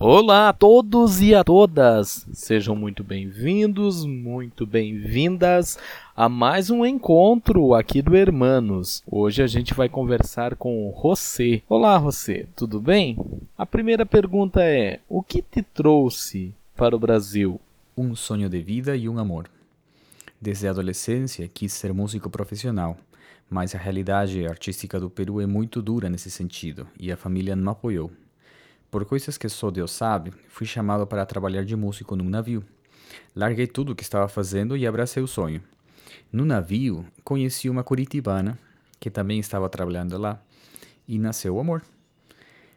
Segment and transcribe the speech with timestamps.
[0.00, 2.24] Olá a todos e a todas!
[2.32, 5.76] Sejam muito bem-vindos, muito bem-vindas
[6.14, 9.02] a mais um encontro aqui do Hermanos.
[9.04, 11.62] Hoje a gente vai conversar com o José.
[11.68, 13.18] Olá, José, tudo bem?
[13.58, 17.60] A primeira pergunta é: o que te trouxe para o Brasil?
[17.96, 19.50] Um sonho de vida e um amor.
[20.40, 22.96] Desde a adolescência quis ser músico profissional,
[23.50, 27.72] mas a realidade artística do Peru é muito dura nesse sentido e a família não
[27.72, 28.12] apoiou.
[28.90, 32.64] Por coisas que só Deus sabe, fui chamado para trabalhar de músico num navio.
[33.36, 35.62] Larguei tudo o que estava fazendo e abracei o sonho.
[36.32, 38.58] No navio, conheci uma curitibana
[38.98, 40.40] que também estava trabalhando lá
[41.06, 41.82] e nasceu o amor.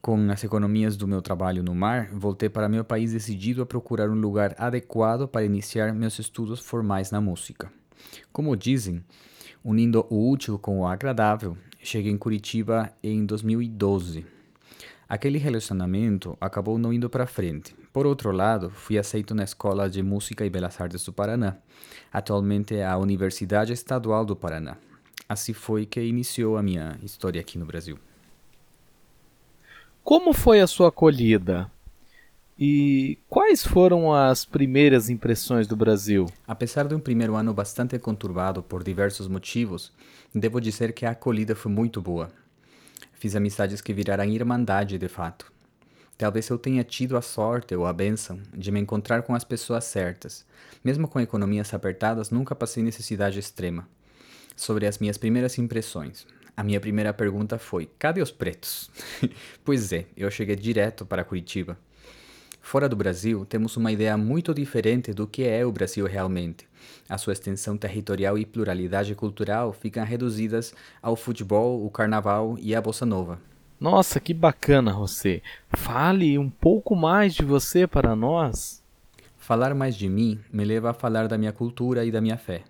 [0.00, 4.10] Com as economias do meu trabalho no mar, voltei para meu país decidido a procurar
[4.10, 7.72] um lugar adequado para iniciar meus estudos formais na música.
[8.32, 9.04] Como dizem,
[9.62, 14.31] unindo o útil com o agradável, cheguei em Curitiba em 2012
[15.12, 17.76] Aquele relacionamento acabou não indo para frente.
[17.92, 21.58] Por outro lado, fui aceito na Escola de Música e Belas Artes do Paraná,
[22.10, 24.78] atualmente é a Universidade Estadual do Paraná.
[25.28, 27.98] Assim foi que iniciou a minha história aqui no Brasil.
[30.02, 31.70] Como foi a sua acolhida?
[32.58, 36.24] E quais foram as primeiras impressões do Brasil?
[36.48, 39.92] Apesar de um primeiro ano bastante conturbado por diversos motivos,
[40.34, 42.30] devo dizer que a acolhida foi muito boa.
[43.22, 45.52] Fiz amizades que viraram irmandade de fato.
[46.18, 49.84] Talvez eu tenha tido a sorte ou a benção de me encontrar com as pessoas
[49.84, 50.44] certas.
[50.82, 53.88] Mesmo com economias apertadas, nunca passei necessidade extrema.
[54.56, 56.26] Sobre as minhas primeiras impressões.
[56.56, 58.90] A minha primeira pergunta foi: cadê os pretos?
[59.64, 61.78] pois é, eu cheguei direto para Curitiba.
[62.62, 66.66] Fora do Brasil, temos uma ideia muito diferente do que é o Brasil realmente.
[67.08, 72.80] A sua extensão territorial e pluralidade cultural ficam reduzidas ao futebol, o carnaval e a
[72.80, 73.38] bossa nova.
[73.78, 75.42] Nossa, que bacana, José.
[75.70, 78.82] Fale um pouco mais de você para nós.
[79.36, 82.62] Falar mais de mim me leva a falar da minha cultura e da minha fé.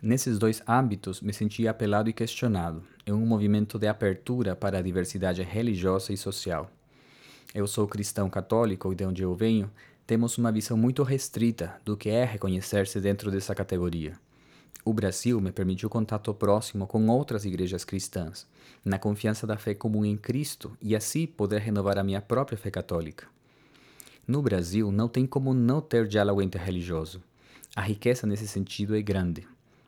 [0.00, 4.82] Nesses dois âmbitos, me senti apelado e questionado, em um movimento de abertura para a
[4.82, 6.70] diversidade religiosa e social
[7.54, 9.70] eu sou cristão católico e de onde eu venho,
[10.04, 14.18] temos uma visão muito restrita do que é reconhecer-se dentro dessa categoria.
[14.84, 18.46] O Brasil me permitiu contato próximo com outras igrejas cristãs,
[18.84, 22.70] na confiança da fé comum em Cristo e assim poder renovar a minha própria fé
[22.70, 23.26] católica.
[24.26, 27.22] No Brasil, não tem como não ter diálogo interreligioso.
[27.76, 29.46] A riqueza nesse sentido é grande.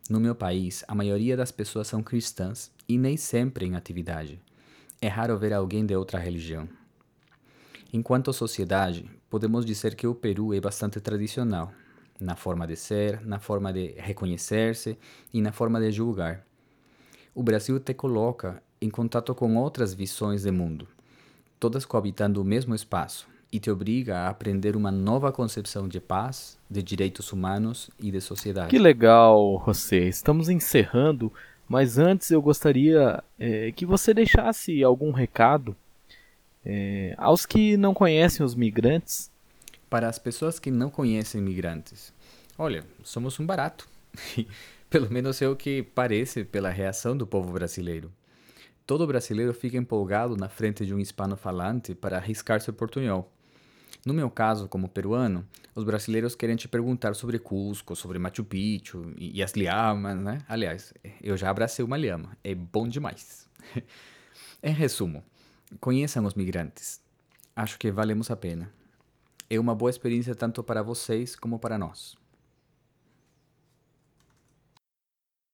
[0.08, 4.40] No meu país, a maioria das pessoas são cristãs e nem sempre em atividade.
[5.00, 6.68] É raro ver alguém de outra religião.
[7.96, 11.72] Enquanto sociedade, podemos dizer que o Peru é bastante tradicional,
[12.20, 14.98] na forma de ser, na forma de reconhecer-se
[15.32, 16.44] e na forma de julgar.
[17.34, 20.86] O Brasil te coloca em contato com outras visões de mundo,
[21.58, 26.58] todas coabitando o mesmo espaço, e te obriga a aprender uma nova concepção de paz,
[26.68, 28.68] de direitos humanos e de sociedade.
[28.68, 30.00] Que legal, José.
[30.00, 31.32] Estamos encerrando,
[31.66, 35.74] mas antes eu gostaria é, que você deixasse algum recado
[36.68, 39.30] é, aos que não conhecem os migrantes?
[39.88, 42.12] Para as pessoas que não conhecem migrantes,
[42.58, 43.88] olha, somos um barato.
[44.90, 48.12] Pelo menos é o que parece pela reação do povo brasileiro.
[48.84, 53.30] Todo brasileiro fica empolgado na frente de um hispano-falante para arriscar seu portunhol.
[54.04, 59.12] No meu caso, como peruano, os brasileiros querem te perguntar sobre Cusco, sobre Machu Picchu
[59.16, 60.42] e, e as lhamas, né?
[60.48, 63.48] Aliás, eu já abracei uma lhama, é bom demais.
[64.62, 65.24] em resumo,
[65.80, 67.00] Conheçam os migrantes.
[67.54, 68.72] Acho que valemos a pena.
[69.48, 72.16] É uma boa experiência tanto para vocês como para nós.